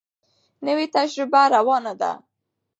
نوې 0.65 0.85
تجربه 0.95 1.41
روانه 1.55 1.93
ده. 2.01 2.11